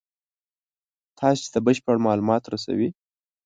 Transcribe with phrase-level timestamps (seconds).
[1.19, 2.89] تاسې ته بشپړ مالومات رسوي.